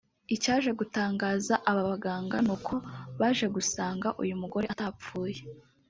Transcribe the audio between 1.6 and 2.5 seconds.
aba baganga